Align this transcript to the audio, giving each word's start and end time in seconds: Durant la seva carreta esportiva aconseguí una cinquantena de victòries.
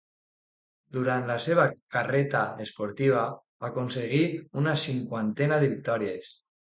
Durant 0.95 1.27
la 1.31 1.35
seva 1.43 1.65
carreta 1.95 2.41
esportiva 2.65 3.25
aconseguí 3.69 4.23
una 4.63 4.75
cinquantena 4.85 5.61
de 5.65 5.69
victòries. 5.75 6.33